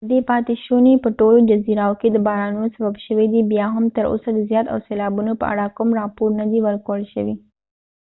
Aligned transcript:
ددې 0.07 0.19
پاتی 0.29 0.55
شونی 0.65 0.93
په 1.03 1.09
ټولو 1.19 1.37
جزایرو 1.49 1.99
کې 2.01 2.07
د 2.11 2.17
بارانونو 2.27 2.67
سبب 2.75 2.95
شوي 3.05 3.25
دي 3.33 3.41
بیا 3.51 3.65
هم 3.75 3.85
تر 3.95 4.03
اوسه 4.11 4.29
د 4.33 4.39
زیان 4.49 4.65
او 4.73 4.77
سیلابونو 4.87 5.31
په 5.41 5.45
اړه 5.53 5.65
کوم 5.77 5.89
راپور 6.01 6.29
نه 6.39 6.45
دي 6.51 6.59
ور 6.65 6.75
کړل 6.85 7.03
شوي 7.13 7.35